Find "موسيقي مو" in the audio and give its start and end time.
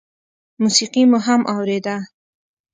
0.61-1.17